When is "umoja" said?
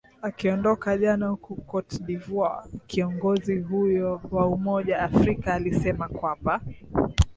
4.47-4.99